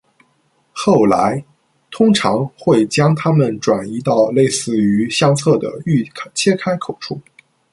[0.73, 1.45] 后来，
[1.91, 7.21] 通常会将它们转移到类似于相册的预切开口处。